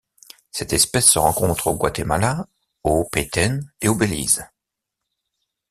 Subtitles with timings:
[0.49, 2.47] Cette espèce se rencontre au Guatemala
[2.81, 4.43] au Petén et au Belize.